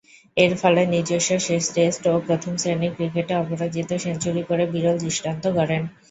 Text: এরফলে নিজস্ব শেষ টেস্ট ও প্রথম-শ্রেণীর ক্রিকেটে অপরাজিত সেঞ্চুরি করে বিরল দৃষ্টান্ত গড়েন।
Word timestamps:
এরফলে 0.37 0.81
নিজস্ব 0.93 1.29
শেষ 1.47 1.63
টেস্ট 1.75 2.03
ও 2.07 2.25
প্রথম-শ্রেণীর 2.27 2.95
ক্রিকেটে 2.97 3.33
অপরাজিত 3.37 3.89
সেঞ্চুরি 4.03 4.43
করে 4.49 4.63
বিরল 4.73 4.95
দৃষ্টান্ত 5.03 5.43
গড়েন। 5.57 5.83